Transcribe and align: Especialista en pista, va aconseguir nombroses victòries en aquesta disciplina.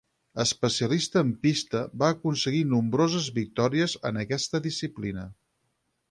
Especialista 0.43 1.21
en 1.25 1.33
pista, 1.41 1.81
va 2.03 2.09
aconseguir 2.13 2.61
nombroses 2.71 3.27
victòries 3.35 3.93
en 4.11 4.17
aquesta 4.23 4.63
disciplina. 4.69 5.27